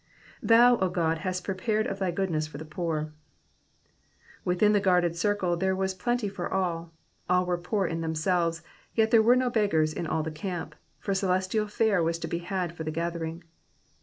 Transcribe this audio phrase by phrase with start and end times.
[0.45, 3.11] ^^ThoUy 0 God^ hast prepared of thy goodness for the poor,^^
[4.43, 6.91] Within the guarded circle there was plenty for all;
[7.29, 8.63] all were poor in them selves,
[8.95, 12.39] yet there were no beggars in all the camp, for celestial fare was to be
[12.39, 13.43] had for the gathering.